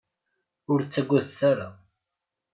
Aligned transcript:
Ur 0.71 0.79
ttagadet 0.83 1.39
ara! 1.51 1.69